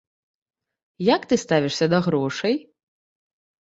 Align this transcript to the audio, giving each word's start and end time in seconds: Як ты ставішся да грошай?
Як 1.15 1.21
ты 1.33 1.41
ставішся 1.45 1.85
да 1.95 2.03
грошай? 2.09 2.61